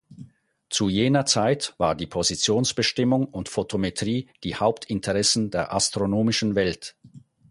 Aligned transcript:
Zu 0.71 0.89
jener 0.89 1.27
Zeit 1.27 1.75
war 1.77 1.93
die 1.93 2.07
Positionsbestimmung 2.07 3.27
und 3.27 3.49
Photometrie 3.49 4.29
die 4.43 4.55
Hauptinteressen 4.55 5.51
der 5.51 5.75
astronomischen 5.75 6.55
Welt. 6.55 6.95